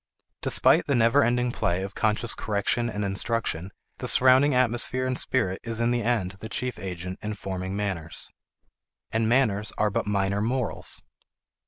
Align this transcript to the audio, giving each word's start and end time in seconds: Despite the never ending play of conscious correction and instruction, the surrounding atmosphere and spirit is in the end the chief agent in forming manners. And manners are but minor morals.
Despite 0.41 0.87
the 0.87 0.95
never 0.95 1.23
ending 1.23 1.51
play 1.51 1.83
of 1.83 1.93
conscious 1.93 2.33
correction 2.33 2.89
and 2.89 3.05
instruction, 3.05 3.69
the 3.99 4.07
surrounding 4.07 4.55
atmosphere 4.55 5.05
and 5.05 5.15
spirit 5.15 5.61
is 5.63 5.79
in 5.79 5.91
the 5.91 6.01
end 6.01 6.37
the 6.39 6.49
chief 6.49 6.79
agent 6.79 7.19
in 7.21 7.35
forming 7.35 7.75
manners. 7.75 8.31
And 9.11 9.29
manners 9.29 9.71
are 9.77 9.91
but 9.91 10.07
minor 10.07 10.41
morals. 10.41 11.03